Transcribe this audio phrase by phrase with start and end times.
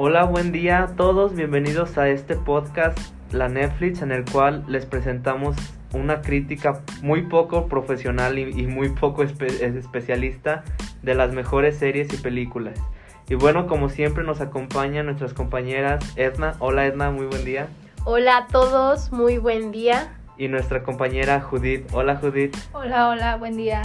[0.00, 2.96] Hola, buen día a todos, bienvenidos a este podcast,
[3.32, 5.56] la Netflix, en el cual les presentamos
[5.92, 10.62] una crítica muy poco profesional y, muy poco especialista
[11.02, 12.80] de las mejores series y películas.
[13.28, 16.54] Y bueno, como siempre nos acompañan nuestras compañeras Edna.
[16.60, 17.66] Hola Edna, muy buen día.
[18.04, 20.16] Hola a todos, muy buen día.
[20.36, 21.92] Y nuestra compañera Judith.
[21.92, 22.56] Hola Judith.
[22.72, 23.82] Hola, hola, buen día.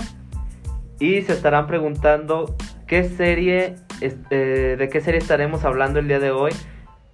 [0.99, 3.77] Y se estarán preguntando qué serie,
[4.29, 6.51] eh, de qué serie estaremos hablando el día de hoy.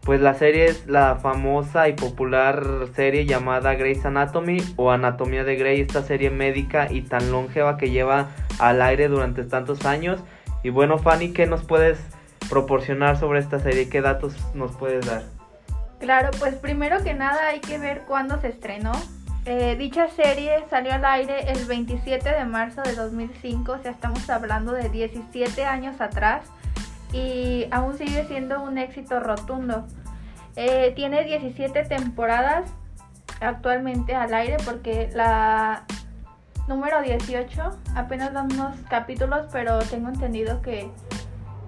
[0.01, 5.55] Pues la serie es la famosa y popular serie llamada Grey's Anatomy o Anatomía de
[5.55, 8.29] Grey, esta serie médica y tan longeva que lleva
[8.59, 10.21] al aire durante tantos años.
[10.63, 11.99] Y bueno, Fanny, ¿qué nos puedes
[12.49, 13.89] proporcionar sobre esta serie?
[13.89, 15.23] ¿Qué datos nos puedes dar?
[15.99, 18.93] Claro, pues primero que nada hay que ver cuándo se estrenó.
[19.45, 24.29] Eh, dicha serie salió al aire el 27 de marzo de 2005, o sea, estamos
[24.29, 26.43] hablando de 17 años atrás
[27.11, 29.85] y aún sigue siendo un éxito rotundo.
[30.55, 32.71] Eh, tiene 17 temporadas
[33.39, 35.85] actualmente al aire porque la
[36.67, 40.89] número 18 apenas dan unos capítulos, pero tengo entendido que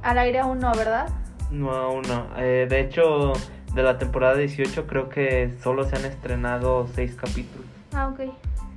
[0.04, 1.10] al aire aún no, ¿verdad?
[1.50, 2.28] No, aún no.
[2.38, 3.34] Eh, de hecho,
[3.74, 7.66] de la temporada 18 creo que solo se han estrenado 6 capítulos.
[7.94, 8.32] Ah, ok.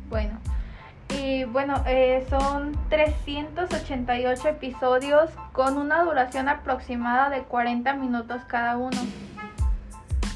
[0.08, 0.38] Bueno.
[1.16, 8.98] Y bueno, eh, son 388 episodios con una duración aproximada de 40 minutos cada uno.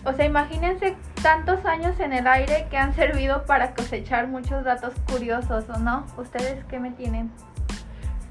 [0.05, 4.95] O sea, imagínense tantos años en el aire que han servido para cosechar muchos datos
[5.11, 6.07] curiosos, ¿o no?
[6.17, 7.31] ¿Ustedes qué me tienen?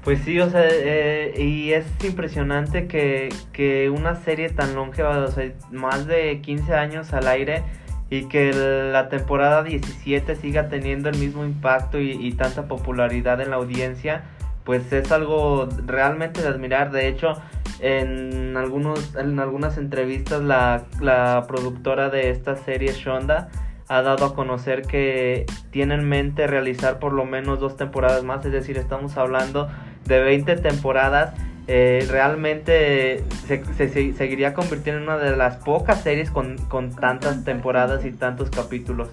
[0.02, 5.30] Pues sí, o sea, eh, y es impresionante que, que, una serie tan longeva, o
[5.30, 7.62] sea, más de 15 años al aire
[8.10, 13.56] y que la temporada 17 siga teniendo el mismo impacto y, tanta popularidad en la
[13.56, 14.24] audiencia,
[14.64, 16.90] pues es algo realmente de admirar.
[16.90, 17.34] De hecho,
[17.80, 23.50] en, algunos, en algunas entrevistas la, la productora de esta serie, Shonda,
[23.88, 28.44] ha dado a conocer que tiene en mente realizar por lo menos dos temporadas más,
[28.44, 29.68] es decir, estamos hablando
[30.04, 31.34] de 20 temporadas,
[31.68, 38.06] eh, realmente se, seguiría convirtiendo en una de las pocas series con, con tantas temporadas
[38.06, 39.08] y tantos capítulos.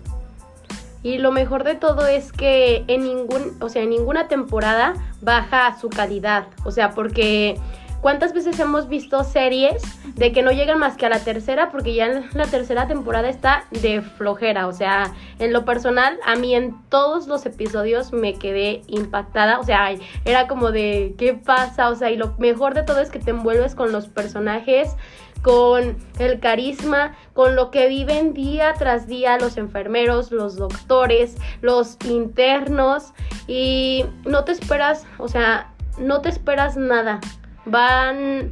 [1.03, 5.77] Y lo mejor de todo es que en ningún, o sea, en ninguna temporada baja
[5.79, 7.57] su calidad, o sea, porque
[8.05, 9.81] ¿Cuántas veces hemos visto series
[10.13, 13.65] de que no llegan más que a la tercera porque ya la tercera temporada está
[13.71, 14.67] de flojera?
[14.67, 19.59] O sea, en lo personal, a mí en todos los episodios me quedé impactada.
[19.59, 19.89] O sea,
[20.23, 21.89] era como de, ¿qué pasa?
[21.89, 24.95] O sea, y lo mejor de todo es que te envuelves con los personajes
[25.41, 31.97] con el carisma, con lo que viven día tras día los enfermeros, los doctores, los
[32.07, 33.13] internos
[33.47, 37.19] y no te esperas, o sea, no te esperas nada
[37.65, 38.49] van,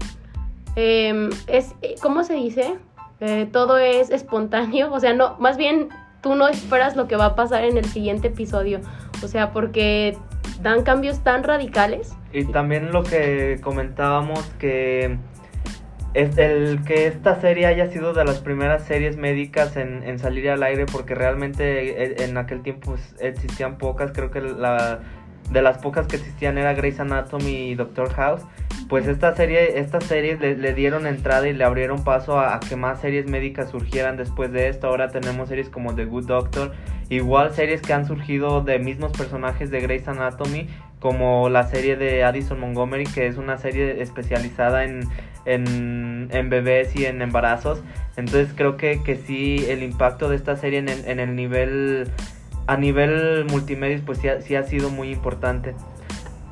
[0.76, 2.76] em, es, ¿cómo se dice?
[3.20, 5.90] Eh, todo es espontáneo, o sea, no, más bien
[6.22, 8.80] tú no esperas lo que va a pasar en el siguiente episodio,
[9.24, 10.18] o sea, porque
[10.62, 12.16] dan cambios tan radicales.
[12.32, 15.18] Y también lo que comentábamos que
[16.14, 20.62] es el que esta serie haya sido de las primeras series médicas en, salir al
[20.64, 25.00] aire porque realmente eh, en aquel tiempo pues, existían pocas, creo que la
[25.54, 28.42] de las pocas que existían era Grey's Anatomy y Doctor House.
[28.90, 33.00] Pues esta serie, estas series le, dieron entrada y le abrieron paso a, que más
[33.00, 34.88] series médicas surgieran después de esto.
[34.88, 36.74] Ahora tenemos series como The Good Doctor,
[37.10, 40.68] igual series que han surgido de mismos personajes de Grey's Anatomy,
[41.00, 45.08] como la serie de Addison Montgomery, que es una serie especializada en,
[45.46, 47.84] en, bebés y en embarazos.
[48.18, 52.10] Entonces creo que, que sí, el impacto de esta serie en, en el nivel
[52.68, 55.76] a nivel multimedia pues sí ha, sido muy importante.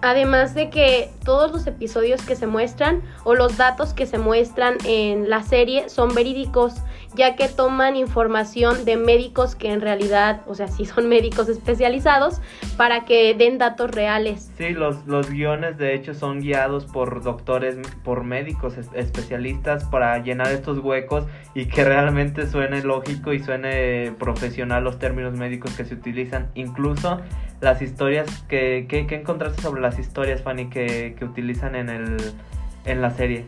[0.01, 4.77] Además de que todos los episodios que se muestran o los datos que se muestran
[4.85, 6.81] en la serie son verídicos,
[7.13, 12.41] ya que toman información de médicos que en realidad, o sea, sí son médicos especializados,
[12.77, 14.51] para que den datos reales.
[14.57, 20.51] Sí, los, los guiones de hecho son guiados por doctores, por médicos especialistas para llenar
[20.51, 25.93] estos huecos y que realmente suene lógico y suene profesional los términos médicos que se
[25.93, 26.49] utilizan.
[26.55, 27.21] Incluso
[27.61, 32.17] las historias que, ¿qué encontraste sobre las historias, Fanny, que, que utilizan en, el,
[32.85, 33.45] en la serie?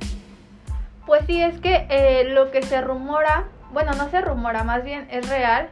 [1.05, 5.07] Pues sí, es que eh, lo que se rumora, bueno, no se rumora, más bien
[5.11, 5.69] es real,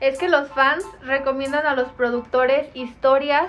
[0.00, 3.46] es que los fans recomiendan a los productores historias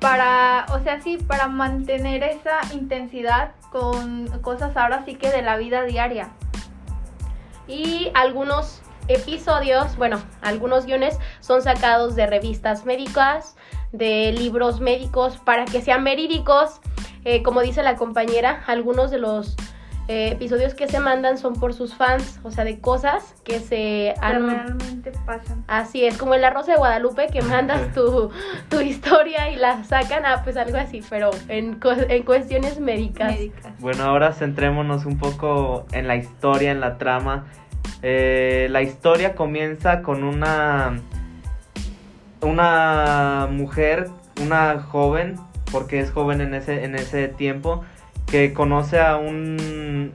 [0.00, 5.56] para, o sea, sí, para mantener esa intensidad con cosas ahora sí que de la
[5.56, 6.30] vida diaria.
[7.68, 13.56] Y algunos episodios, bueno, algunos guiones son sacados de revistas médicas,
[13.92, 16.80] de libros médicos para que sean verídicos.
[17.24, 19.56] Eh, como dice la compañera, algunos de los
[20.08, 24.14] eh, episodios que se mandan son por sus fans, o sea, de cosas que se
[24.20, 24.48] han...
[24.48, 25.64] realmente pasan.
[25.68, 28.28] Así es, como el arroz de Guadalupe que mandas tu,
[28.68, 31.78] tu historia y la sacan, ah, pues algo así, pero en,
[32.08, 33.30] en cuestiones médicas.
[33.30, 33.72] Médicas.
[33.78, 37.44] Bueno, ahora centrémonos un poco en la historia, en la trama.
[38.02, 40.98] Eh, la historia comienza con una
[42.42, 44.08] una mujer,
[44.42, 45.36] una joven,
[45.70, 47.84] porque es joven en ese en ese tiempo,
[48.26, 50.12] que conoce a un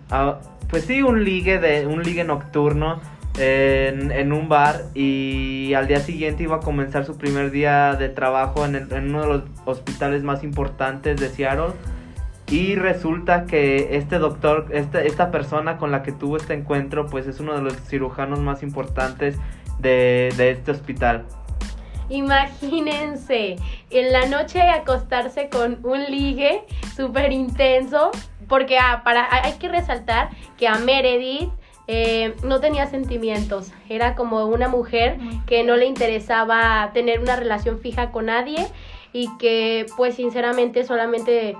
[0.69, 2.99] pues sí, un ligue de un ligue nocturno
[3.37, 8.09] en, en un bar y al día siguiente iba a comenzar su primer día de
[8.09, 11.73] trabajo en, en uno de los hospitales más importantes de Seattle.
[12.47, 17.25] Y resulta que este doctor, esta, esta persona con la que tuvo este encuentro, pues
[17.25, 19.37] es uno de los cirujanos más importantes
[19.79, 21.25] de, de este hospital.
[22.09, 23.57] Imagínense,
[23.89, 26.63] en la noche acostarse con un ligue
[26.95, 28.11] súper intenso,
[28.47, 31.49] porque ah, para, hay que resaltar que a Meredith
[31.87, 37.79] eh, no tenía sentimientos, era como una mujer que no le interesaba tener una relación
[37.79, 38.67] fija con nadie
[39.13, 41.55] y que pues sinceramente solamente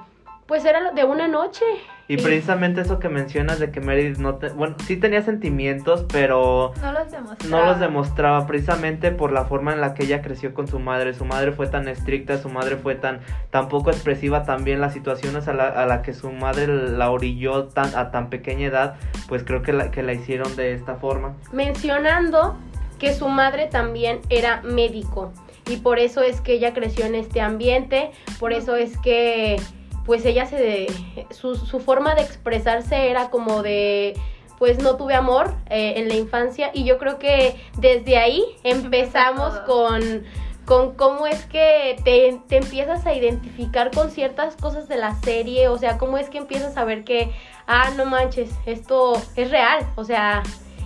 [0.48, 1.64] pues era de una noche.
[2.08, 6.72] Y precisamente eso que mencionas de que Meredith no te, bueno, sí tenía sentimientos, pero
[6.80, 7.50] No los demostraba.
[7.58, 11.16] no los demostraba precisamente por la forma en la que ella creció con su madre.
[11.16, 15.48] Su madre fue tan estricta, su madre fue tan, tan poco expresiva también las situaciones
[15.48, 18.96] a la, a la que su madre la orilló tan, a tan pequeña edad,
[19.28, 21.34] pues creo que la, que la hicieron de esta forma.
[21.54, 22.56] mencionando
[23.00, 25.34] que su madre también era médico
[25.68, 29.58] y por eso es que ella creció en este ambiente, por eso es que
[30.06, 30.88] pues ella se
[31.32, 34.14] su, su forma de expresarse era como de
[34.58, 39.60] pues no tuve amor eh, en la infancia y yo creo que desde ahí empezamos
[39.62, 40.24] con
[40.66, 45.68] con cómo es que te, te empiezas a identificar con ciertas cosas de la serie,
[45.68, 47.32] o sea, cómo es que empiezas a ver que,
[47.68, 50.42] ah, no manches, esto es real, o sea,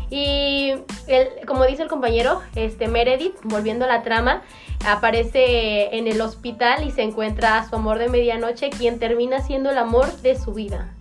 [0.09, 0.73] y
[1.07, 4.41] el, como dice el compañero, este Meredith, volviendo a la trama,
[4.88, 9.69] aparece en el hospital y se encuentra a su amor de medianoche, quien termina siendo
[9.69, 10.95] el amor de su vida.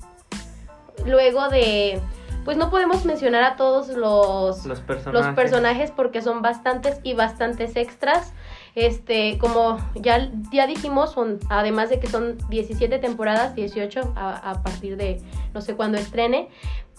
[1.06, 2.00] Luego de,
[2.44, 5.26] pues no podemos mencionar a todos los, Los personajes.
[5.26, 8.32] los personajes porque son bastantes y bastantes extras.
[8.75, 14.62] Este, como ya, ya dijimos, son, además de que son 17 temporadas, 18 a, a
[14.62, 15.20] partir de
[15.52, 16.49] no sé cuándo estrene,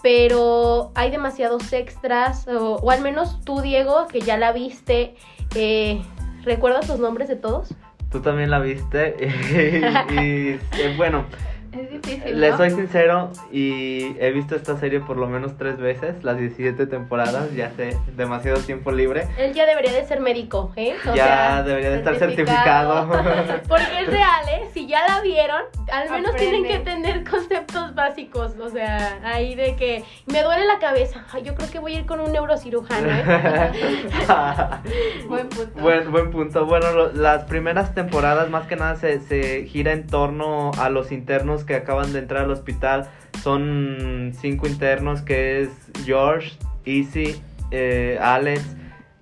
[0.02, 5.14] pero hay demasiados extras, o, al menos tú, Diego, que ya la viste,
[5.54, 6.02] eh,
[6.44, 7.74] ¿recuerdas los nombres de todos?
[8.10, 9.16] Tú también la viste
[10.10, 11.26] y, y, eh, bueno,
[11.72, 12.40] Es difícil.
[12.40, 12.56] les ¿no?
[12.56, 17.52] soy sincero y he visto esta serie por lo menos tres veces, las 17 temporadas,
[17.54, 19.28] ya sé, demasiado tiempo libre.
[19.38, 20.94] Él ya debería de ser médico, ¿eh?
[21.08, 23.08] O Ya sea, debería de estar certificado.
[23.68, 24.68] Porque es real, ¿eh?
[24.74, 25.62] Si ya la vieron,
[25.92, 28.52] al menos tienen que tener conceptos básicos.
[28.58, 31.24] O sea, ahí de que me duele la cabeza.
[31.32, 33.24] Ay, yo creo que voy a ir con un neurocirujano, ¿eh?
[35.28, 35.80] Buen punto.
[35.80, 36.66] Buen, buen punto.
[36.66, 41.12] Bueno, lo- las primeras temporadas más que nada se, se gira en torno a los
[41.12, 43.08] internos que acaban de entrar al hospital.
[43.42, 45.70] Son cinco internos que es
[46.04, 46.52] George,
[46.84, 47.40] Easy,
[47.70, 48.62] eh, Alex,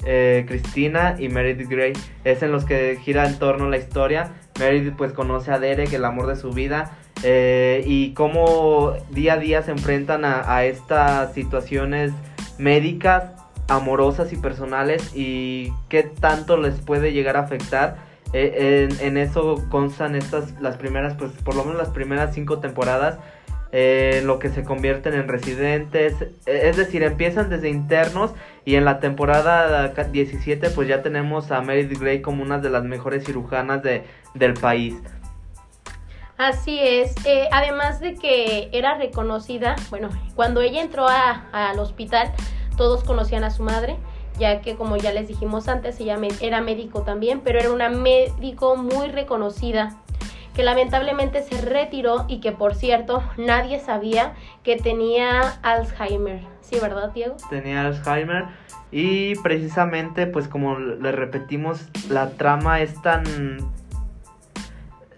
[0.05, 1.93] eh, Cristina y Meredith Grey.
[2.25, 4.33] Es en los que gira en torno la historia.
[4.59, 6.93] Meredith pues conoce a Derek, el amor de su vida.
[7.25, 12.13] eh, y cómo día a día se enfrentan a, a estas situaciones
[12.59, 13.33] médicas
[13.69, 18.08] amorosas y personales y qué tanto les puede llegar a afectar.
[18.33, 23.19] Eh, en, eso constan estas, las primeras, pues por lo menos las primeras cinco temporadas,
[23.73, 28.33] eh, lo que se convierten en residentes, eh, es decir, empiezan desde internos
[28.65, 32.71] y en la temporada ca- 17 pues ya tenemos a Meredith Grey como una de
[32.71, 34.05] las mejores cirujanas de,
[34.35, 34.95] del país.
[36.37, 37.15] Así es.
[37.27, 42.33] Eh, además de que era reconocida, bueno, cuando ella entró al hospital,
[42.77, 43.97] todos conocían a su madre,
[44.39, 48.77] ya que como ya les dijimos antes, ella era médico también, pero era una médico
[48.77, 49.97] muy reconocida,
[50.55, 56.41] que lamentablemente se retiró y que por cierto nadie sabía que tenía Alzheimer.
[56.61, 57.37] Sí, ¿verdad, Diego?
[57.49, 58.47] tenía Alzheimer
[58.91, 63.25] y precisamente pues como le repetimos la trama es tan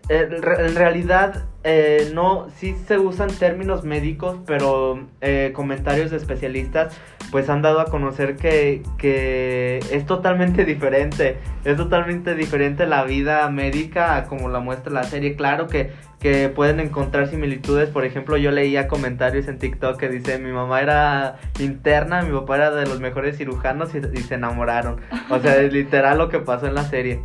[0.08, 6.98] en realidad eh, no sí se usan términos médicos pero eh, comentarios de especialistas
[7.30, 13.48] pues han dado a conocer que, que es totalmente diferente es totalmente diferente la vida
[13.50, 15.90] médica a como la muestra la serie claro que
[16.20, 17.88] que pueden encontrar similitudes.
[17.88, 22.56] Por ejemplo, yo leía comentarios en TikTok que dice mi mamá era interna, mi papá
[22.56, 25.00] era de los mejores cirujanos y, y se enamoraron.
[25.30, 27.22] O sea, es literal lo que pasó en la serie.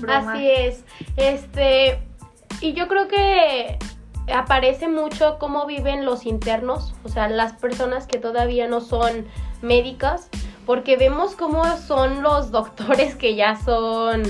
[0.00, 0.32] Broma.
[0.32, 0.84] Así es.
[1.16, 2.00] Este,
[2.60, 3.78] y yo creo que
[4.32, 9.26] aparece mucho cómo viven los internos, o sea, las personas que todavía no son
[9.62, 10.28] médicas,
[10.66, 14.22] porque vemos cómo son los doctores que ya son,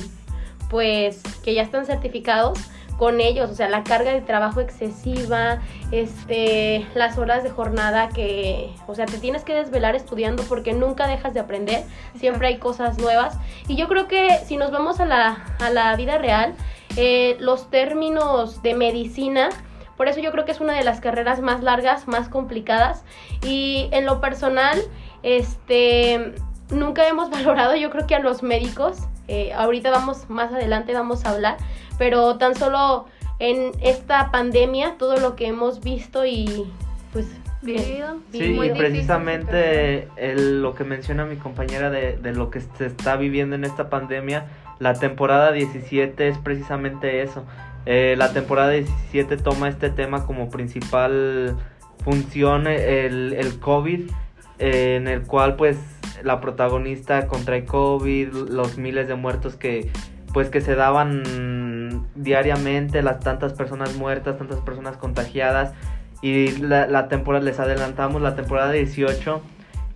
[0.70, 2.58] pues, que ya están certificados
[3.02, 5.60] con ellos, o sea, la carga de trabajo excesiva,
[5.90, 11.08] este, las horas de jornada que, o sea, te tienes que desvelar estudiando porque nunca
[11.08, 11.82] dejas de aprender,
[12.16, 13.36] siempre hay cosas nuevas.
[13.66, 16.54] Y yo creo que si nos vamos a la, a la vida real,
[16.96, 19.48] eh, los términos de medicina,
[19.96, 23.04] por eso yo creo que es una de las carreras más largas, más complicadas.
[23.44, 24.78] Y en lo personal,
[25.22, 26.34] este,
[26.70, 31.24] nunca hemos valorado, yo creo que a los médicos, eh, ahorita vamos, más adelante vamos
[31.24, 31.56] a hablar,
[31.98, 33.06] pero tan solo
[33.38, 36.66] en esta pandemia, todo lo que hemos visto y
[37.12, 37.26] pues
[37.62, 38.16] Vivido.
[38.32, 42.60] Sí, Muy y difícil precisamente el- lo que menciona mi compañera de, de lo que
[42.60, 44.46] se está viviendo en esta pandemia,
[44.82, 47.44] la temporada 17 es precisamente eso.
[47.86, 51.56] Eh, la temporada 17 toma este tema como principal
[52.02, 54.10] función, el, el COVID,
[54.58, 55.78] en el cual pues
[56.24, 59.88] la protagonista contrae COVID, los miles de muertos que
[60.34, 65.74] pues que se daban diariamente, las tantas personas muertas, tantas personas contagiadas
[66.22, 69.42] y la, la temporada, les adelantamos, la temporada 18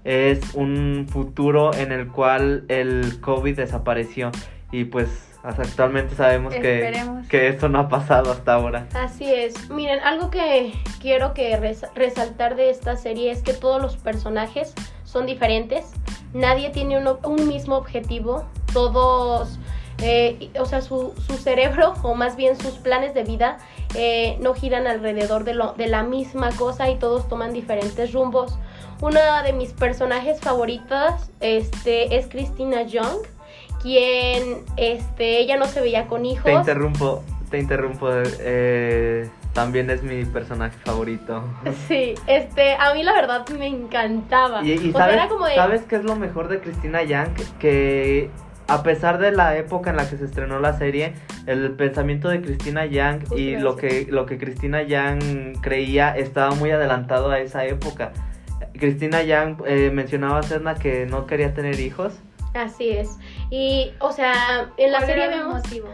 [0.05, 4.31] es un futuro en el cual el COVID desapareció
[4.81, 5.09] y pues
[5.43, 7.29] hasta actualmente sabemos que, Esperemos.
[7.29, 8.89] que esto no ha pasado hasta ahora.
[8.95, 9.71] Así es.
[9.71, 14.75] Miren, algo que quiero que res- resaltar de esta serie es que todos los personajes
[15.05, 15.93] son diferentes.
[16.35, 18.45] Nadie tiene uno- un mismo objetivo.
[18.73, 19.59] Todos,
[20.03, 23.59] eh, o sea, su, su cerebro, o más bien sus planes de vida,
[23.95, 28.59] eh, no giran alrededor de, lo, de la misma cosa y todos toman diferentes rumbos.
[29.01, 33.19] Una de mis personajes favoritas este, es Christina Young,
[33.83, 36.45] quien este, ella no se veía con hijos.
[36.45, 41.43] Te interrumpo, te interrumpo, eh, también es mi personaje favorito.
[41.89, 44.65] Sí, este, a mí la verdad me encantaba.
[44.65, 47.03] Y, y o sea, sabes, era como de, ¿sabes qué es lo mejor de Cristina
[47.03, 47.35] Yang?
[47.59, 48.31] Que
[48.69, 51.15] a pesar de la época en la que se estrenó la serie,
[51.47, 56.55] el pensamiento de Cristina Yang Justo y lo que, lo que Cristina Yang creía estaba
[56.55, 58.13] muy adelantado a esa época.
[58.73, 62.19] Cristina Yang eh, mencionaba a Sedna que no quería tener hijos.
[62.57, 63.19] Así es.
[63.51, 65.89] Y, o sea, en la ¿Cuál serie vemos, motivo?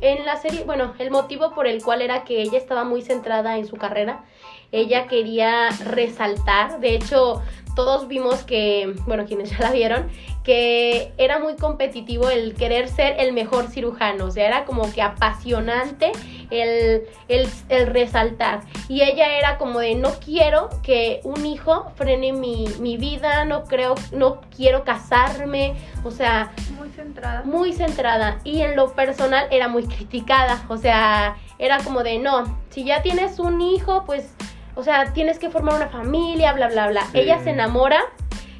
[0.00, 3.58] en la serie, bueno, el motivo por el cual era que ella estaba muy centrada
[3.58, 4.24] en su carrera.
[4.72, 7.42] Ella quería resaltar, de hecho,
[7.84, 10.06] todos vimos que, bueno, quienes ya la vieron,
[10.44, 15.00] que era muy competitivo el querer ser el mejor cirujano, o sea, era como que
[15.00, 16.12] apasionante
[16.50, 18.60] el, el, el resaltar.
[18.88, 23.64] Y ella era como de, no quiero que un hijo frene mi, mi vida, no
[23.64, 27.42] creo, no quiero casarme, o sea, Muy centrada.
[27.44, 32.58] muy centrada y en lo personal era muy criticada, o sea, era como de no,
[32.68, 34.34] si ya tienes un hijo, pues,
[34.80, 37.02] o sea, tienes que formar una familia, bla, bla, bla.
[37.12, 37.20] Sí.
[37.20, 38.00] Ella se enamora,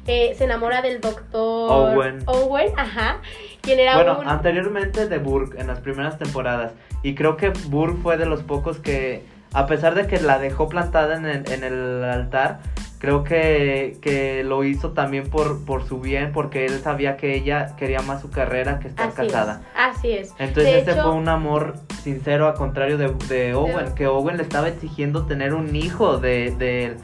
[0.05, 2.19] eh, se enamora del doctor Owen.
[2.27, 3.17] Owen, ajá,
[3.61, 4.27] quien era Bueno, un...
[4.27, 6.73] anteriormente de Burke en las primeras temporadas.
[7.01, 10.69] Y creo que Burke fue de los pocos que, a pesar de que la dejó
[10.69, 12.59] plantada en el, en el altar,
[13.01, 17.75] creo que, que lo hizo también por, por su bien, porque él sabía que ella
[17.75, 19.61] quería más su carrera que estar así casada.
[19.63, 19.67] es,
[19.97, 20.29] así es.
[20.37, 24.05] Entonces De ese hecho- fue un amor sincero a contrario de, de Owen, De- que
[24.07, 26.97] Owen le estaba exigiendo tener un hijo de, de él.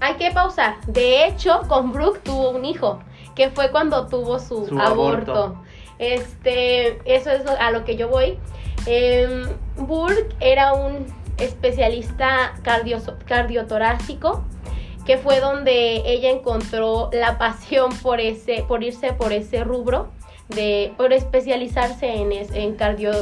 [0.00, 0.74] Hay que pausar.
[0.88, 2.98] De hecho, con Brooke tuvo un hijo,
[3.36, 5.32] que fue cuando tuvo su, Su aborto.
[5.32, 5.62] aborto.
[6.00, 8.38] Este, eso es a lo que yo voy.
[8.86, 9.46] Em,
[9.76, 11.06] Burke era un
[11.38, 14.44] especialista cardio, cardiotorácico,
[15.04, 20.10] que fue donde ella encontró la pasión por ese, por irse por ese rubro,
[20.48, 23.12] de, por especializarse en, en cardio,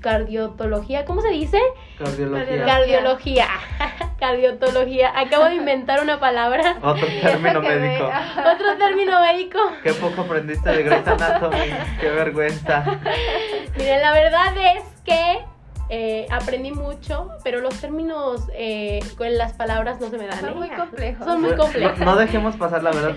[0.00, 1.60] cardiotología, ¿cómo se dice?
[1.98, 2.64] Cardiología.
[2.64, 3.48] Cardiología,
[4.18, 5.12] cardiotología.
[5.18, 6.76] Acabo de inventar una palabra.
[6.82, 8.10] Otro término me- médico.
[8.54, 9.58] Otro término médico.
[9.82, 11.70] Qué poco aprendiste de Grey's Anatomy.
[12.00, 12.84] Qué vergüenza.
[13.76, 15.38] Miren, la verdad es que
[15.88, 20.40] eh, aprendí mucho, pero los términos eh, con las palabras no se me dan.
[20.40, 20.54] Son ¿eh?
[20.54, 21.26] muy complejos.
[21.26, 21.98] Son muy complejos.
[21.98, 23.16] No, no dejemos pasar la verdad.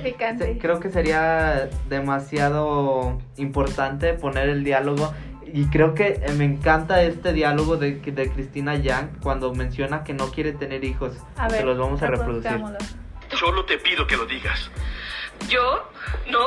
[0.59, 5.13] Creo que sería demasiado importante poner el diálogo.
[5.51, 10.13] Y creo que eh, me encanta este diálogo de, de Cristina Yang cuando menciona que
[10.13, 11.17] no quiere tener hijos.
[11.37, 12.61] A ver, Se los vamos a reproducir.
[13.31, 14.69] Solo te pido que lo digas.
[15.47, 15.89] Yo
[16.29, 16.45] no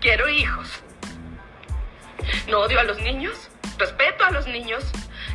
[0.00, 0.82] quiero hijos.
[2.48, 4.90] No odio a los niños, respeto a los niños.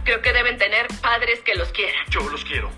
[0.06, 2.06] Creo que deben tener padres que los quieran.
[2.10, 2.70] Yo los quiero.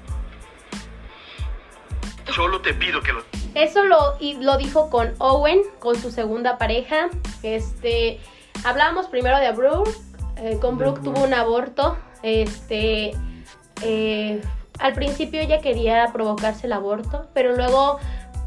[2.33, 3.23] Solo te pido que lo...
[3.53, 7.09] Eso lo, y lo dijo con Owen, con su segunda pareja.
[7.43, 8.19] Este,
[8.63, 9.91] hablábamos primero de Brooke.
[10.37, 11.15] eh, con Brooke Brooke.
[11.15, 11.97] tuvo un aborto.
[12.23, 13.11] Este,
[13.83, 14.41] eh,
[14.79, 17.99] al principio ella quería provocarse el aborto, pero luego,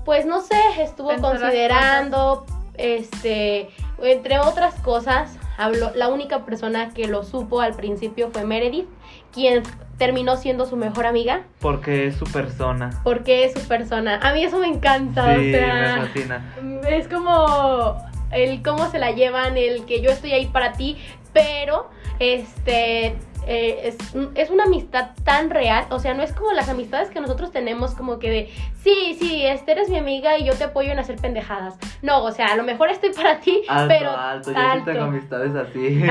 [0.04, 3.70] pues no sé, estuvo Pensó considerando, este,
[4.02, 8.86] entre otras cosas, habló, la única persona que lo supo al principio fue Meredith,
[9.32, 9.62] quien
[9.98, 12.90] terminó siendo su mejor amiga, Porque es su persona.
[13.04, 14.18] porque es su persona.
[14.22, 16.54] A mí eso me encanta, Sí, o sea, me fascina.
[16.88, 17.96] es como
[18.32, 20.96] el cómo se la llevan, el que yo estoy ahí para ti,
[21.32, 21.88] pero
[22.18, 23.16] este
[23.46, 23.96] eh, es,
[24.34, 27.94] es una amistad tan real, o sea, no es como las amistades que nosotros tenemos
[27.94, 28.50] como que de,
[28.82, 31.78] sí, sí, este eres mi amiga y yo te apoyo en hacer pendejadas.
[32.02, 34.84] No, o sea, a lo mejor estoy para ti, Alto, pero alto, yo sí alto.
[34.86, 36.02] tengo amistades así.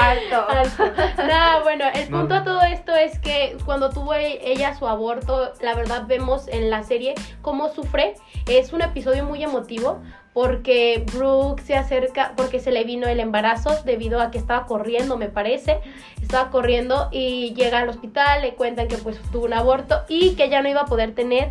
[0.00, 0.48] Alto.
[0.48, 0.84] Alto.
[1.26, 2.18] No, bueno, el No.
[2.20, 6.48] punto de todo esto es que cuando tuvo e- ella su aborto, la verdad vemos
[6.48, 8.14] en la serie cómo sufre.
[8.48, 10.00] Es un episodio muy emotivo
[10.32, 15.16] porque Brooke se acerca, porque se le vino el embarazo debido a que estaba corriendo,
[15.16, 15.80] me parece.
[16.22, 20.48] Estaba corriendo y llega al hospital, le cuentan que pues tuvo un aborto y que
[20.48, 21.48] ya no iba a poder tener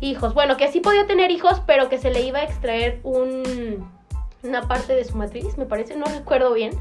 [0.00, 0.32] hijos.
[0.34, 3.86] Bueno, que sí podía tener hijos, pero que se le iba a extraer un,
[4.42, 6.72] una parte de su matriz, me parece, no recuerdo bien.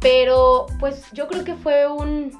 [0.00, 2.32] Pero pues yo creo que fue un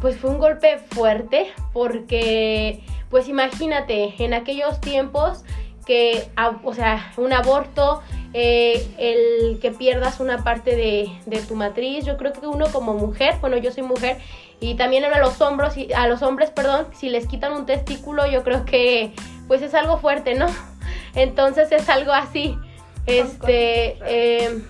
[0.00, 5.42] pues fue un golpe fuerte porque pues imagínate en aquellos tiempos
[5.86, 6.28] que
[6.64, 8.02] o sea un aborto
[8.34, 12.04] eh, el que pierdas una parte de, de tu matriz.
[12.04, 14.18] Yo creo que uno como mujer bueno yo soy mujer
[14.60, 18.26] y también a los hombros y a los hombres perdón si les quitan un testículo
[18.26, 19.12] yo creo que
[19.48, 20.46] pues es algo fuerte no
[21.14, 22.58] entonces es algo así.
[23.06, 24.60] Este eh,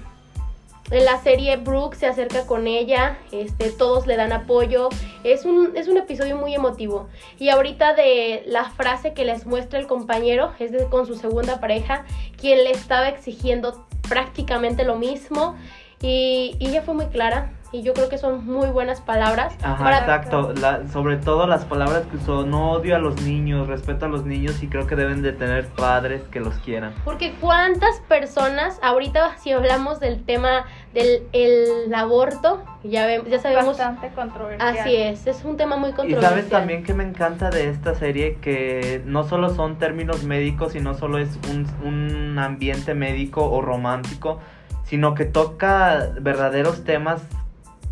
[0.91, 4.89] en la serie Brooke se acerca con ella, este, todos le dan apoyo.
[5.25, 7.09] Es un, es un episodio muy emotivo.
[7.39, 11.61] Y ahorita de la frase que les muestra el compañero, es de, con su segunda
[11.61, 12.05] pareja,
[12.41, 15.57] quien le estaba exigiendo prácticamente lo mismo.
[16.01, 17.53] Y, y ella fue muy clara.
[17.73, 19.55] Y yo creo que son muy buenas palabras.
[19.63, 20.53] Ajá, para- exacto.
[20.61, 24.25] La- sobre todo las palabras que usó, no odio a los niños, respeto a los
[24.25, 26.95] niños y creo que deben de tener padres que los quieran.
[27.05, 30.65] Porque cuántas personas, ahorita si hablamos del tema
[30.95, 33.67] del el aborto, ya, ve- ya sabemos...
[33.79, 34.79] Bastante controversial.
[34.79, 36.31] Así es, es un tema muy Y controversial.
[36.33, 40.81] sabes también que me encanta de esta serie que no solo son términos médicos y
[40.81, 44.39] no solo es un, un ambiente médico o romántico,
[44.85, 47.23] sino que toca verdaderos temas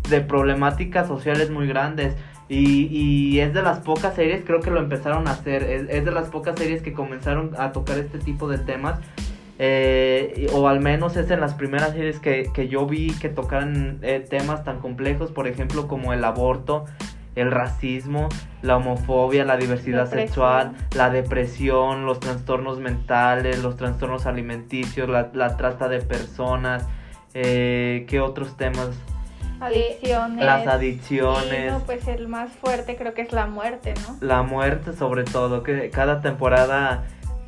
[0.09, 2.15] de problemáticas sociales muy grandes.
[2.47, 6.05] Y, y es de las pocas series, creo que lo empezaron a hacer, es, es
[6.05, 8.99] de las pocas series que comenzaron a tocar este tipo de temas.
[9.57, 13.99] eh, o al menos es en las primeras series que, que yo vi que tocaran
[14.01, 16.85] eh, temas tan complejos, por ejemplo, como el aborto,
[17.35, 18.29] el racismo,
[18.61, 20.27] la homofobia, la diversidad Depresión.
[20.27, 26.87] sexual, la depresión, los trastornos mentales, los trastornos alimenticios, la, la trata de personas,
[27.33, 28.89] eh, ¿qué otros temas?
[29.59, 30.45] Adicciones.
[30.45, 34.17] Las Y, adicciones, no, pues el más fuerte creo que es la muerte, ¿no?
[34.25, 37.03] la muerte sobre todo, que cada temporada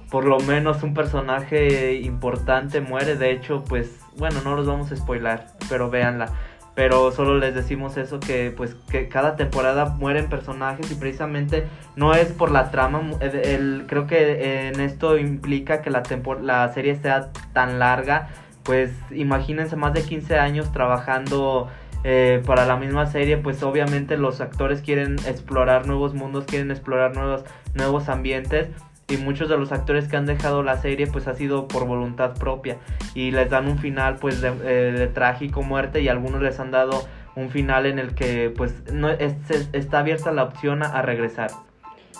[0.09, 4.95] por lo menos un personaje importante muere, de hecho, pues bueno, no los vamos a
[4.95, 6.29] spoilar, pero véanla.
[6.75, 11.65] Pero solo les decimos eso que pues que cada temporada mueren personajes y precisamente
[11.95, 16.39] no es por la trama, el, el- creo que en esto implica que la tempor-
[16.41, 18.29] la serie sea tan larga,
[18.63, 21.67] pues imagínense más de 15 años trabajando
[22.03, 27.15] eh, para la misma serie, pues obviamente los actores quieren explorar nuevos mundos, quieren explorar
[27.15, 28.69] nuevos, nuevos ambientes
[29.09, 32.33] y muchos de los actores que han dejado la serie pues ha sido por voluntad
[32.33, 32.77] propia
[33.15, 36.71] y les dan un final pues de, eh, de trágico muerte y algunos les han
[36.71, 40.87] dado un final en el que pues no es- es- está abierta la opción a,
[40.87, 41.51] a regresar.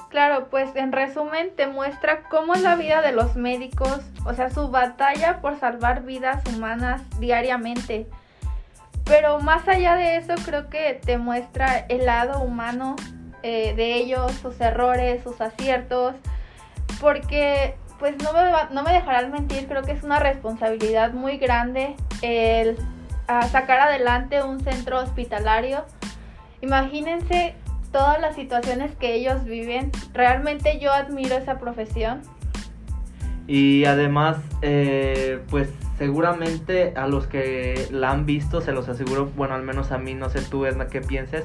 [0.09, 4.49] Claro, pues en resumen te muestra cómo es la vida de los médicos, o sea,
[4.49, 8.07] su batalla por salvar vidas humanas diariamente.
[9.07, 12.95] Pero más allá de eso, creo que te muestra el lado humano
[13.43, 16.15] eh, de ellos, sus errores, sus aciertos,
[16.99, 18.41] porque pues no me,
[18.71, 22.77] no me dejarán mentir, creo que es una responsabilidad muy grande el
[23.51, 25.85] sacar adelante un centro hospitalario.
[26.61, 27.55] Imagínense
[27.91, 29.91] todas las situaciones que ellos viven.
[30.13, 32.21] Realmente yo admiro esa profesión.
[33.47, 39.55] Y además, eh, pues seguramente a los que la han visto, se los aseguro, bueno,
[39.55, 41.43] al menos a mí, no sé tú, Edna, qué pienses,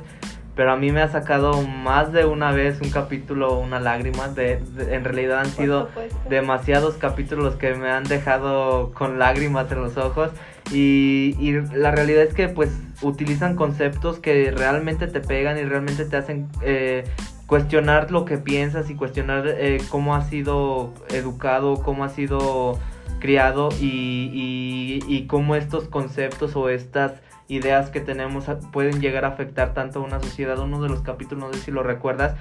[0.55, 4.57] pero a mí me ha sacado más de una vez un capítulo, una lágrima, de,
[4.59, 5.89] de- en realidad han sido
[6.29, 10.31] demasiados capítulos que me han dejado con lágrimas en los ojos.
[10.71, 12.71] Y, y la realidad es que pues
[13.03, 17.05] utilizan conceptos que realmente te pegan y realmente te hacen eh,
[17.53, 22.79] cuestionar lo que piensas y cuestionar eh, cómo has sido educado, cómo has sido
[23.21, 27.13] criado y, y, y cómo estos conceptos o estas
[27.49, 30.59] ideas que tenemos pueden llegar a afectar tanto a una sociedad.
[30.61, 32.37] Uno de los capítulos, no sé si lo recuerdas,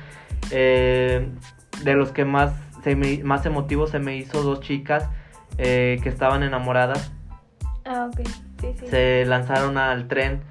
[0.50, 1.28] eh,
[1.84, 5.10] de los que más, se me, más emotivo se me hizo dos chicas
[5.58, 7.12] eh, que estaban enamoradas
[7.84, 8.26] Ah, ok.
[8.62, 8.88] Sí, sí.
[8.88, 10.42] se lanzaron al tren,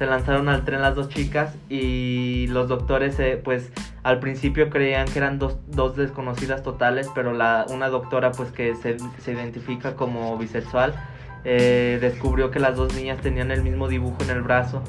[0.00, 3.70] se lanzaron al tren las dos chicas y los doctores eh, pues
[4.02, 8.74] al principio creían que eran dos, dos desconocidas totales, pero la, una doctora pues que
[8.76, 10.94] se, se identifica como bisexual
[11.44, 14.82] eh, descubrió que las dos niñas tenían el mismo dibujo en el brazo.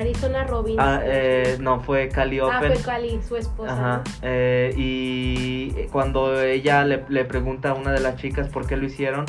[0.00, 0.46] Arizona.
[0.78, 2.72] Ah, eh, no, fue Cali Ah, Open.
[2.72, 3.70] fue Cali, su esposa.
[3.70, 4.02] Ajá, ¿no?
[4.22, 8.86] eh, y cuando ella le, le pregunta a una de las chicas por qué lo
[8.86, 9.26] hicieron,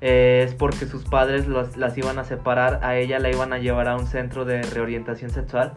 [0.00, 3.96] es porque sus padres las iban a separar, a ella la iban a llevar a
[3.96, 5.74] un centro de reorientación sexual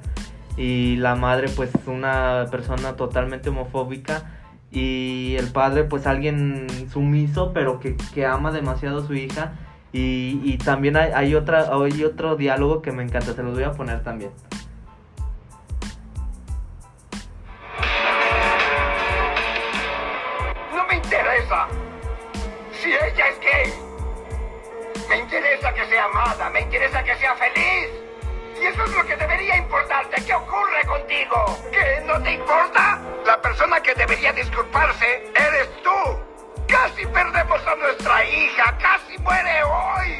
[0.57, 4.31] y la madre pues una persona totalmente homofóbica
[4.71, 9.53] y el padre pues alguien sumiso pero que, que ama demasiado a su hija
[9.91, 13.63] y, y también hay, hay otra hay otro diálogo que me encanta, se los voy
[13.63, 14.31] a poner también.
[32.11, 32.99] No te importa?
[33.25, 36.19] La persona que debería disculparse eres tú.
[36.67, 40.17] Casi perdemos a nuestra hija, casi muere hoy.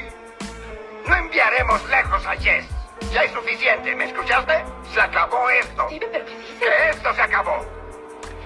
[1.08, 2.65] No enviaremos lejos a Jess.
[3.12, 4.63] Ya es suficiente, ¿me escuchaste?
[4.93, 5.88] Se acabó esto.
[5.88, 6.60] Steven, pero ¿qué dices?
[6.60, 7.65] Que esto se acabó.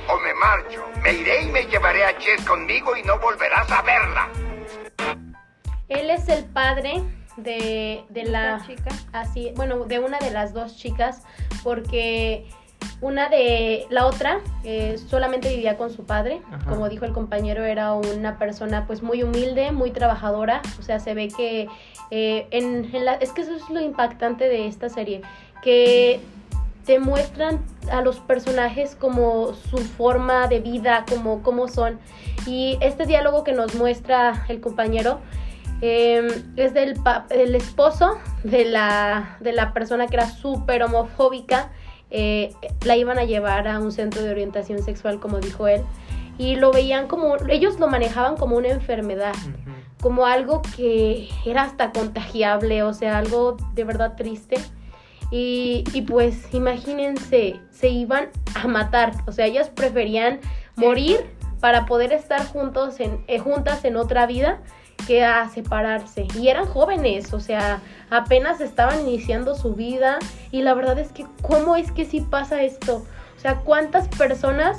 [0.07, 3.81] O me marcho, me iré y me llevaré a Jess conmigo y no volverás a
[3.83, 4.29] verla.
[5.87, 7.03] Él es el padre
[7.37, 8.89] de, de la chica.
[9.13, 11.23] así, bueno, de una de las dos chicas,
[11.63, 12.47] porque
[13.01, 16.69] una de la otra eh, solamente vivía con su padre, Ajá.
[16.69, 21.13] como dijo el compañero, era una persona pues muy humilde, muy trabajadora, o sea, se
[21.13, 21.67] ve que
[22.11, 25.21] eh, en, en la, es que eso es lo impactante de esta serie,
[25.61, 26.19] que
[26.85, 27.59] te muestran
[27.91, 31.99] a los personajes como su forma de vida, como cómo son.
[32.45, 35.19] Y este diálogo que nos muestra el compañero
[35.81, 36.95] eh, es del
[37.31, 41.71] el esposo de la, de la persona que era súper homofóbica.
[42.17, 42.53] Eh,
[42.85, 45.81] la iban a llevar a un centro de orientación sexual, como dijo él.
[46.37, 49.33] Y lo veían como, ellos lo manejaban como una enfermedad
[50.01, 54.55] como algo que era hasta contagiable, o sea, algo de verdad triste.
[55.29, 60.39] Y, y pues imagínense, se iban a matar, o sea, ellas preferían
[60.77, 61.25] morir
[61.59, 64.61] para poder estar juntos en, eh, juntas en otra vida
[65.07, 66.27] que a separarse.
[66.39, 70.19] Y eran jóvenes, o sea, apenas estaban iniciando su vida
[70.51, 73.05] y la verdad es que, ¿cómo es que sí pasa esto?
[73.35, 74.77] O sea, ¿cuántas personas,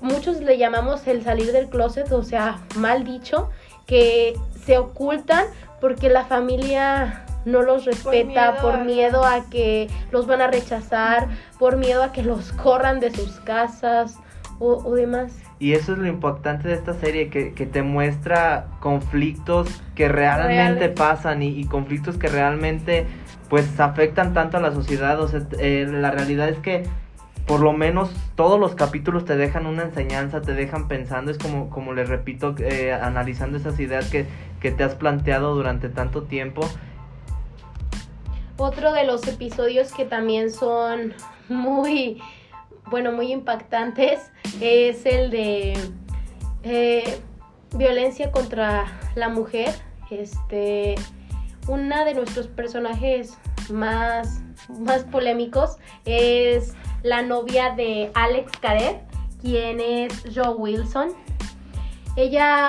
[0.00, 3.50] muchos le llamamos el salir del closet, o sea, mal dicho,
[3.86, 5.46] que se ocultan
[5.80, 11.28] porque la familia no los respeta, miedo por miedo a que los van a rechazar,
[11.58, 14.16] por miedo a que los corran de sus casas
[14.62, 15.32] o, o demás.
[15.58, 20.80] Y eso es lo importante de esta serie, que, que te muestra conflictos que realmente
[20.80, 20.98] Reales.
[20.98, 23.06] pasan y, y conflictos que realmente
[23.48, 25.20] pues afectan tanto a la sociedad.
[25.20, 26.84] O sea, eh, la realidad es que
[27.46, 31.70] por lo menos todos los capítulos te dejan una enseñanza, te dejan pensando, es como,
[31.70, 34.26] como les repito, eh, analizando esas ideas que,
[34.60, 36.62] que te has planteado durante tanto tiempo.
[38.56, 41.14] Otro de los episodios que también son
[41.48, 42.22] muy,
[42.90, 45.78] bueno, muy impactantes es el de
[46.62, 47.20] eh,
[47.74, 49.74] violencia contra la mujer.
[50.10, 50.94] Este,
[51.68, 53.38] una de nuestros personajes
[53.70, 54.42] más,
[54.80, 59.00] más polémicos es la novia de Alex Cadet,
[59.40, 61.10] quien es Joe Wilson.
[62.16, 62.68] Ella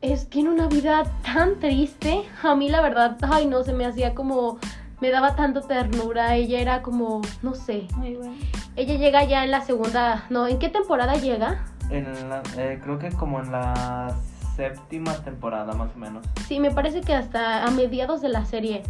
[0.00, 2.24] es, tiene una vida tan triste.
[2.42, 4.58] A mí la verdad, ay no, se me hacía como,
[5.00, 6.34] me daba tanto ternura.
[6.36, 7.86] Ella era como, no sé.
[7.96, 8.34] Muy bueno.
[8.76, 11.64] Ella llega ya en la segunda, no, ¿en qué temporada llega?
[11.90, 14.14] En la- eh, creo que como en la
[14.56, 16.24] séptima temporada más o menos.
[16.46, 18.82] Sí, me parece que hasta a mediados de la serie.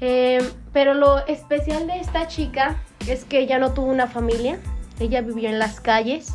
[0.00, 0.38] Eh,
[0.72, 4.58] pero lo especial de esta chica es que ella no tuvo una familia.
[5.00, 6.34] Ella vivió en las calles,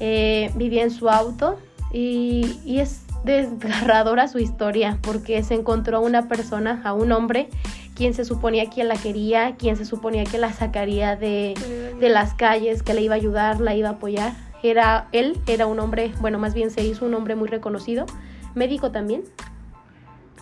[0.00, 1.58] eh, vivía en su auto
[1.92, 7.48] y, y es desgarradora su historia porque se encontró a una persona, a un hombre,
[7.94, 11.54] quien se suponía que la quería, quien se suponía que la sacaría de,
[11.98, 14.32] de las calles, que le iba a ayudar, la iba a apoyar.
[14.62, 18.06] Era él, era un hombre, bueno, más bien se hizo un hombre muy reconocido,
[18.54, 19.24] médico también.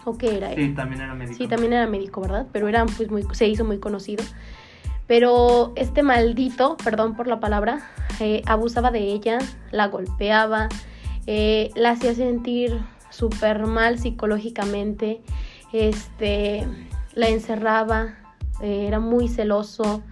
[0.04, 0.68] ¿O qué era él?
[0.68, 1.36] Sí, también era médico.
[1.36, 2.46] Sí, también era médico, ¿verdad?
[2.52, 4.24] Pero era pues muy, se hizo muy conocido.
[5.06, 9.38] Pero este maldito, perdón por la palabra, eh, abusaba de ella,
[9.70, 10.68] la golpeaba,
[11.26, 15.20] eh, la hacía sentir súper mal psicológicamente,
[15.72, 16.66] este,
[17.14, 18.14] la encerraba,
[18.62, 20.02] eh, era muy celoso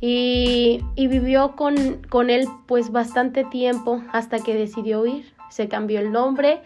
[0.00, 5.32] y, y vivió con, con él pues bastante tiempo hasta que decidió huir.
[5.50, 6.62] Se cambió el nombre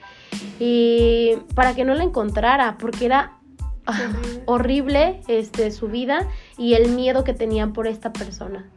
[0.59, 3.33] y para que no la encontrara, porque era
[3.87, 4.13] ah,
[4.47, 8.69] horrible este, su vida y el miedo que tenían por esta persona.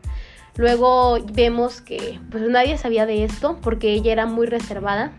[0.57, 5.13] Luego vemos que pues nadie sabía de esto porque ella era muy reservada.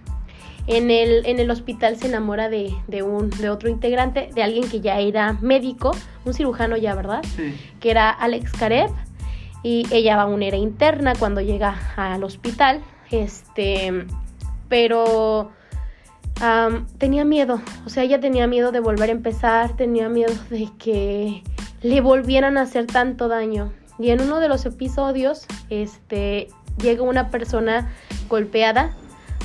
[0.66, 4.68] En el, en el hospital se enamora de, de, un, de otro integrante, de alguien
[4.68, 5.90] que ya era médico,
[6.25, 7.22] un cirujano ya, ¿verdad?
[7.37, 7.55] Sí.
[7.81, 8.90] Que era Alex Karev.
[9.64, 12.81] Y ella aún era interna cuando llega al hospital.
[13.11, 14.07] Este,
[14.68, 15.53] pero
[16.98, 17.61] tenía miedo.
[17.87, 21.42] O sea, ella tenía miedo de volver a empezar, tenía miedo de que
[21.83, 23.72] le volvieran a hacer tanto daño.
[23.98, 26.48] Y en uno de los episodios, este,
[26.81, 27.92] llega una persona
[28.29, 28.96] golpeada,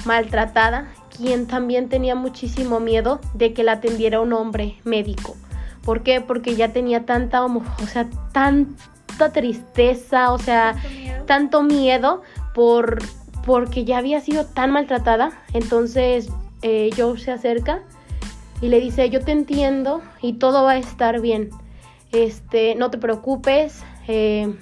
[0.05, 5.35] maltratada, quien también tenía muchísimo miedo de que la atendiera un hombre médico.
[5.83, 6.21] ¿Por qué?
[6.21, 11.25] Porque ya tenía tanta, o sea, tanta tristeza, o sea, Tanto miedo.
[11.25, 12.21] tanto miedo
[12.53, 12.99] por
[13.45, 15.31] porque ya había sido tan maltratada.
[15.53, 16.29] Entonces
[16.61, 17.83] eh, Joe se acerca
[18.61, 21.49] y le dice, yo te entiendo y todo va a estar bien.
[22.11, 23.83] Este, no te preocupes.
[24.07, 24.53] eh,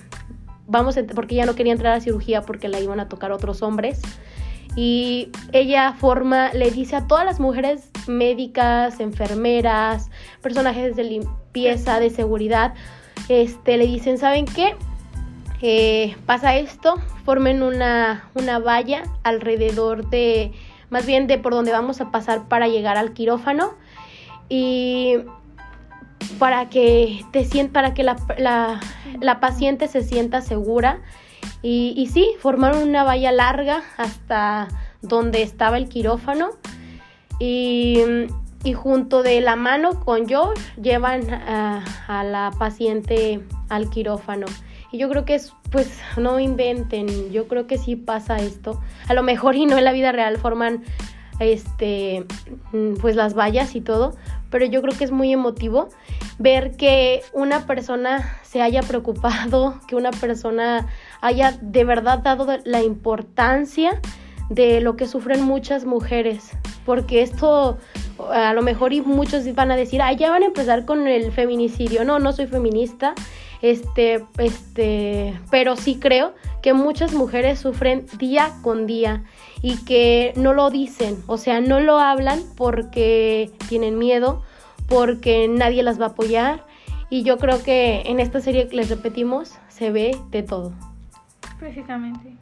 [0.68, 3.62] vamos, a porque ella no quería entrar a cirugía porque la iban a tocar otros
[3.64, 4.02] hombres.
[4.76, 10.10] Y ella forma, le dice a todas las mujeres médicas, enfermeras,
[10.42, 12.74] personajes de limpieza, de seguridad,
[13.30, 14.76] este, le dicen, ¿saben qué?
[15.62, 20.52] Eh, pasa esto, formen una, una valla alrededor de,
[20.90, 23.72] más bien de por donde vamos a pasar para llegar al quirófano
[24.50, 25.16] y
[26.38, 28.80] para que te para que la, la-
[29.22, 31.00] la paciente se sienta segura
[31.62, 34.68] y, sí, formaron una valla larga hasta
[35.02, 36.50] donde estaba el quirófano
[37.40, 38.00] y,
[38.64, 44.46] y junto de la mano con Josh llevan a, a la paciente al quirófano.
[44.92, 48.80] Y yo creo que es, pues, no inventen, yo creo que sí pasa esto.
[49.08, 50.84] A lo mejor y no en la vida real forman,
[51.40, 52.26] este,
[53.02, 54.16] pues las vallas y todo,
[54.50, 55.90] pero yo creo que es muy emotivo
[56.40, 60.88] ver que una persona se haya preocupado, que una persona
[61.26, 64.00] haya de verdad dado la importancia
[64.50, 66.52] de lo que sufren muchas mujeres,
[66.86, 67.80] porque esto
[68.32, 71.32] a lo mejor y muchos van a decir, ah, ya van a empezar con el
[71.32, 72.06] feminicidio.
[72.06, 73.16] No, no soy feminista,
[73.64, 79.24] este, este, pero sí creo que muchas mujeres sufren día con día
[79.64, 84.44] y que no lo dicen, o sea, no lo hablan porque tienen miedo,
[84.88, 86.64] porque nadie las va a apoyar
[87.10, 90.74] y yo creo que en esta serie les repetimos, se ve de todo.
[91.60, 92.36] Precisamente.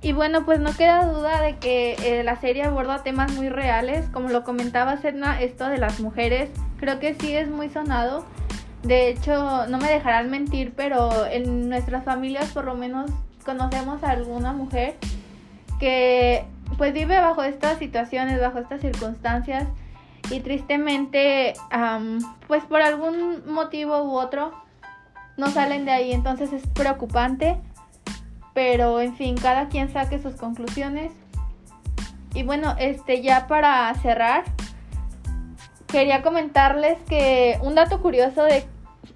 [0.00, 4.08] Y bueno, pues no queda duda de que eh, la serie aborda temas muy reales.
[4.10, 8.24] Como lo comentaba Sedna, esto de las mujeres, creo que sí es muy sonado.
[8.82, 13.10] De hecho, no me dejarán mentir, pero en nuestras familias por lo menos
[13.44, 14.94] conocemos a alguna mujer
[15.80, 16.44] que
[16.76, 19.66] pues vive bajo estas situaciones, bajo estas circunstancias
[20.30, 24.52] y tristemente am, pues por algún motivo u otro
[25.38, 27.56] no salen de ahí, entonces es preocupante,
[28.52, 31.12] pero en fin, cada quien saque sus conclusiones.
[32.34, 34.44] Y bueno, este ya para cerrar,
[35.86, 38.64] quería comentarles que un dato curioso de,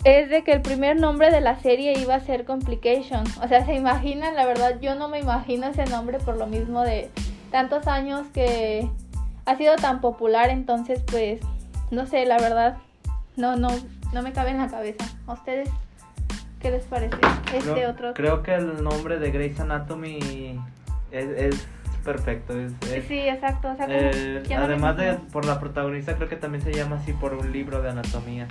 [0.04, 3.24] es de que el primer nombre de la serie iba a ser Complication.
[3.42, 6.82] O sea, se imaginan, la verdad yo no me imagino ese nombre por lo mismo
[6.82, 7.11] de
[7.50, 8.88] tantos años que
[9.44, 11.40] ha sido tan popular, entonces pues
[11.90, 12.78] no sé, la verdad
[13.37, 13.68] no no
[14.12, 15.04] no me cabe en la cabeza.
[15.26, 15.68] ¿A ustedes
[16.62, 17.16] qué les parece
[17.55, 18.14] este creo, otro?
[18.14, 20.59] creo que el nombre de Grey's Anatomy
[21.11, 21.66] es, es
[22.05, 22.59] perfecto.
[22.59, 26.37] Es, es- Sí, exacto, o sea, como eh, además de por la protagonista, creo que
[26.37, 28.48] también se llama así por un libro de anatomía.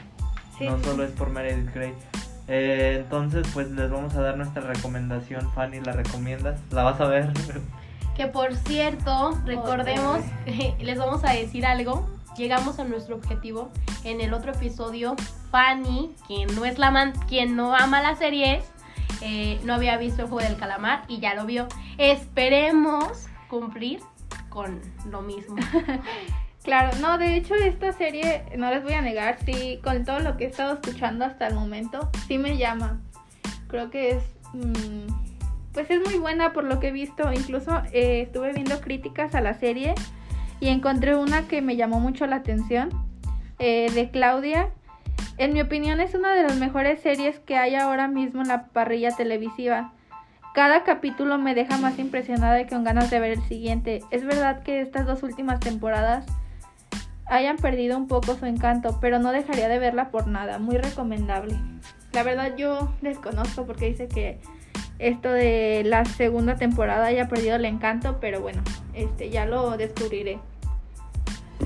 [0.58, 1.93] Sí, no sí, solo es por Meredith Grey.
[2.47, 5.50] Eh, entonces, pues les vamos a dar nuestra recomendación.
[5.54, 6.60] Fanny, ¿la recomiendas?
[6.71, 7.30] ¿La vas a ver?
[8.15, 10.19] Que por cierto, recordemos,
[10.80, 12.10] les vamos a decir algo.
[12.37, 13.69] Llegamos a nuestro objetivo
[14.03, 15.15] en el otro episodio.
[15.51, 18.63] Fanny, quien no es la man, quien no ama las series,
[19.21, 21.67] eh, no había visto el juego del calamar y ya lo vio.
[21.97, 23.99] Esperemos cumplir
[24.49, 25.55] con lo mismo.
[26.63, 30.37] Claro, no, de hecho esta serie, no les voy a negar, sí, con todo lo
[30.37, 33.01] que he estado escuchando hasta el momento, sí me llama.
[33.67, 35.07] Creo que es, mm,
[35.73, 37.33] pues es muy buena por lo que he visto.
[37.33, 39.95] Incluso eh, estuve viendo críticas a la serie
[40.62, 42.89] y encontré una que me llamó mucho la atención,
[43.60, 44.69] eh, de Claudia.
[45.38, 48.67] En mi opinión es una de las mejores series que hay ahora mismo en la
[48.67, 49.91] parrilla televisiva.
[50.54, 54.04] Cada capítulo me deja más impresionada y con ganas de ver el siguiente.
[54.12, 56.26] Es verdad que estas dos últimas temporadas
[57.26, 61.56] hayan perdido un poco su encanto, pero no dejaría de verla por nada, muy recomendable.
[62.12, 64.39] La verdad yo desconozco porque dice que
[65.00, 68.62] esto de la segunda temporada haya perdido el encanto, pero bueno,
[68.93, 70.39] este ya lo descubriré.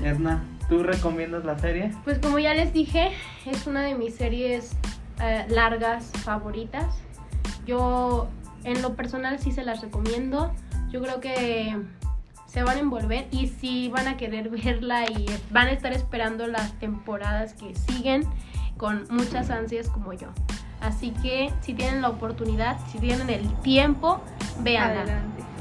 [0.06, 1.92] Edna, ¿tú recomiendas la serie?
[2.04, 3.10] Pues como ya les dije,
[3.44, 4.76] es una de mis series
[5.20, 6.86] eh, largas favoritas.
[7.66, 8.28] Yo
[8.64, 10.52] en lo personal sí se las recomiendo.
[10.90, 11.76] Yo creo que
[12.46, 16.46] se van a envolver y sí van a querer verla y van a estar esperando
[16.46, 18.22] las temporadas que siguen
[18.76, 20.28] con muchas ansias como yo.
[20.80, 24.20] Así que si tienen la oportunidad, si tienen el tiempo,
[24.60, 25.00] véanla.
[25.00, 25.55] Adelante.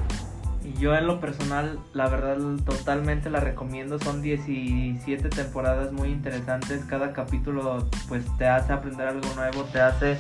[0.80, 3.98] Yo en lo personal, la verdad, totalmente la recomiendo.
[4.00, 6.84] Son 17 temporadas muy interesantes.
[6.86, 10.18] Cada capítulo pues te hace aprender algo nuevo, te hace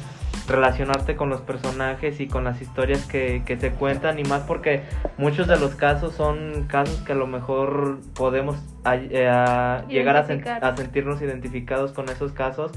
[0.47, 4.17] relacionarte con los personajes y con las historias que, que se cuentan.
[4.19, 4.83] Y más porque
[5.17, 10.15] muchos de los casos son casos que a lo mejor podemos a- eh, a llegar
[10.15, 10.63] a, sen- Identificar.
[10.65, 12.71] a sentirnos identificados con esos casos.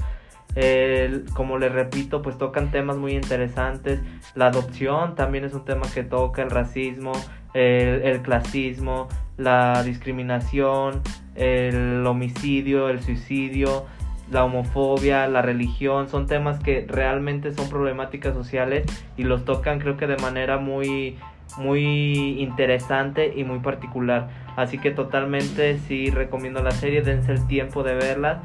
[0.55, 4.01] El- como les repito, pues tocan temas muy interesantes.
[4.35, 7.11] La adopción también es un tema que toca, el racismo,
[7.53, 9.07] el, clasismo,
[9.37, 11.01] la discriminación,
[11.35, 13.85] el homicidio, el suicidio,
[14.31, 16.09] la homofobia, la religión.
[16.09, 18.85] Son temas que realmente son problemáticas sociales
[19.17, 21.17] y los tocan creo que de manera muy
[21.57, 24.29] muy interesante y muy particular.
[24.55, 28.43] Así que totalmente sí recomiendo la serie, dense el tiempo de verla.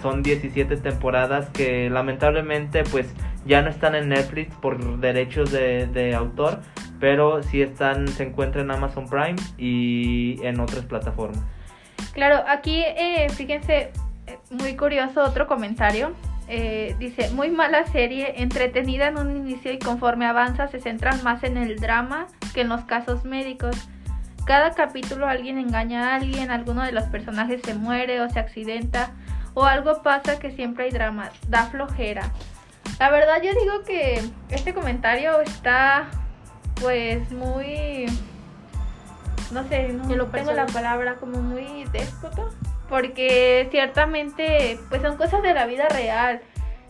[0.00, 3.12] Son 17 temporadas que lamentablemente pues
[3.44, 6.60] ya no están en Netflix por derechos de, de autor,
[7.02, 11.42] pero sí están, se encuentran en Amazon Prime y en otras plataformas.
[12.12, 13.90] Claro, aquí eh, fíjense,
[14.28, 16.12] eh, muy curioso otro comentario.
[16.46, 21.42] Eh, dice, muy mala serie, entretenida en un inicio y conforme avanza se centran más
[21.42, 23.74] en el drama que en los casos médicos.
[24.46, 29.10] Cada capítulo alguien engaña a alguien, alguno de los personajes se muere o se accidenta
[29.54, 32.30] o algo pasa que siempre hay drama, da flojera.
[33.00, 36.08] La verdad yo digo que este comentario está
[36.82, 38.06] pues muy...
[39.52, 40.66] No sé, no tengo la personal.
[40.72, 42.42] palabra como muy déspota.
[42.88, 46.40] Porque ciertamente pues son cosas de la vida real.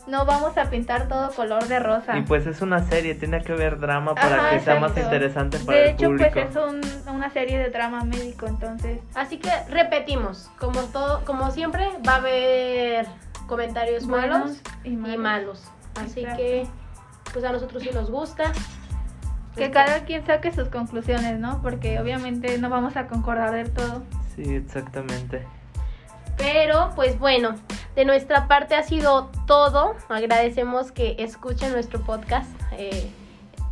[0.08, 2.16] No vamos a pintar todo color de rosa.
[2.18, 5.00] Y pues es una serie, tiene que haber drama para Ajá, que sea más exacto.
[5.14, 6.30] interesante para de el hecho, público.
[6.32, 11.52] pues es un- una serie de drama médico, entonces Así que repetimos, como todo, como
[11.52, 13.06] siempre, va a haber
[13.46, 15.18] comentarios buenos malos y y malos.
[15.20, 15.64] malos.
[16.04, 16.36] Así Exacto.
[16.42, 16.66] que,
[17.32, 18.52] pues a nosotros sí nos gusta.
[19.56, 21.60] Que cada quien saque sus conclusiones, ¿no?
[21.62, 24.02] Porque obviamente no vamos a concordar del todo.
[24.34, 25.46] Sí, exactamente.
[26.38, 27.54] Pero, pues bueno,
[27.94, 29.94] de nuestra parte ha sido todo.
[30.08, 32.50] Agradecemos que escuchen nuestro podcast.
[32.72, 33.10] Eh,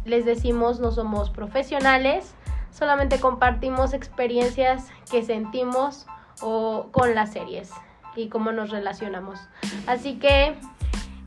[0.05, 2.35] les decimos, no somos profesionales,
[2.71, 6.07] solamente compartimos experiencias que sentimos
[6.41, 7.71] o con las series
[8.17, 9.39] y cómo nos relacionamos.
[9.87, 10.55] Así que,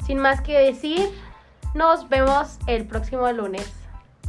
[0.05, 1.09] sin más que decir,
[1.73, 3.82] nos vemos el próximo lunes.